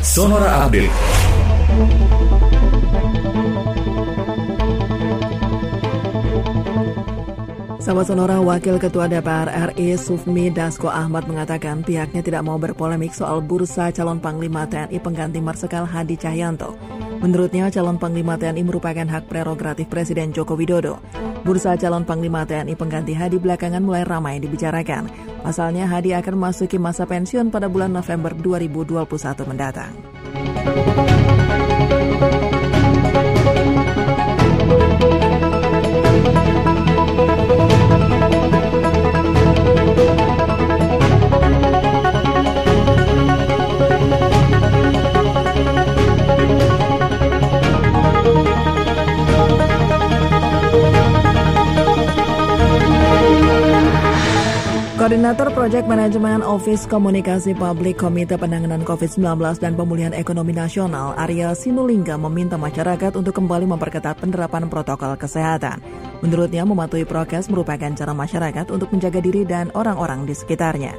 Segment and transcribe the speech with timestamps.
[0.00, 0.88] Sonora Update.
[7.84, 13.44] Sahabat Sonora, Wakil Ketua DPR RI Sufmi Dasko Ahmad mengatakan pihaknya tidak mau berpolemik soal
[13.44, 16.80] bursa calon Panglima TNI pengganti Marsikal Hadi Cahyanto.
[17.20, 20.96] Menurutnya, calon Panglima TNI merupakan hak prerogatif Presiden Joko Widodo.
[21.44, 25.29] Bursa calon Panglima TNI pengganti Hadi belakangan mulai ramai dibicarakan.
[25.40, 29.92] Pasalnya, Hadi akan memasuki masa pensiun pada bulan November 2021 mendatang.
[55.10, 62.14] Koordinator Proyek Manajemen Office Komunikasi Publik Komite Penanganan COVID-19 dan Pemulihan Ekonomi Nasional Arya Sinulingga
[62.14, 65.82] meminta masyarakat untuk kembali memperketat penerapan protokol kesehatan.
[66.22, 70.94] Menurutnya, mematuhi prokes merupakan cara masyarakat untuk menjaga diri dan orang-orang di sekitarnya.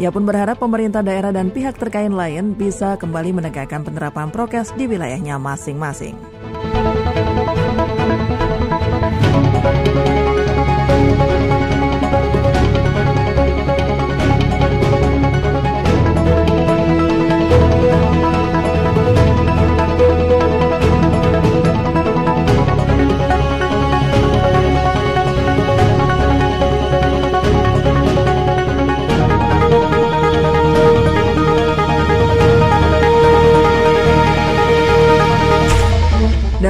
[0.00, 4.88] Ia pun berharap pemerintah daerah dan pihak terkait lain bisa kembali menegakkan penerapan prokes di
[4.88, 6.16] wilayahnya masing-masing.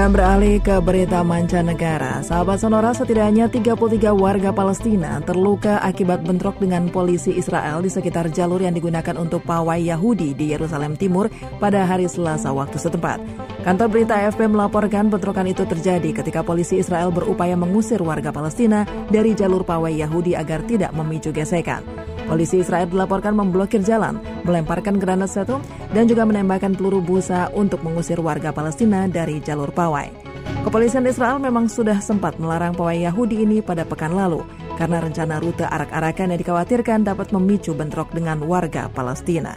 [0.01, 6.89] Dan beralih ke berita mancanegara, sahabat Sonora setidaknya 33 warga Palestina terluka akibat bentrok dengan
[6.89, 11.29] polisi Israel di sekitar jalur yang digunakan untuk pawai Yahudi di Yerusalem Timur
[11.61, 13.21] pada hari Selasa waktu setempat.
[13.61, 19.37] Kantor berita AFP melaporkan bentrokan itu terjadi ketika polisi Israel berupaya mengusir warga Palestina dari
[19.37, 22.00] jalur pawai Yahudi agar tidak memicu gesekan.
[22.31, 25.59] Polisi Israel dilaporkan memblokir jalan, melemparkan granat setu,
[25.91, 30.15] dan juga menembakkan peluru busa untuk mengusir warga Palestina dari jalur pawai.
[30.63, 34.47] Kepolisian Israel memang sudah sempat melarang pawai Yahudi ini pada pekan lalu
[34.79, 39.53] karena rencana rute arak-arakan yang dikhawatirkan dapat memicu bentrok dengan warga Palestina.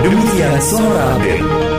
[0.00, 1.69] Demikian Sonora Update.